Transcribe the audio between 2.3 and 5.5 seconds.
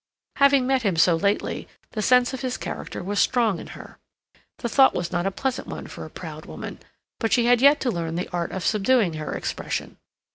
of his character was strong in her. The thought was not a